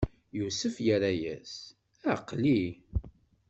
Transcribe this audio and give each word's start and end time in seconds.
Yusef 0.37 0.75
irra-yas: 0.93 1.53
Aql-i! 2.13 2.61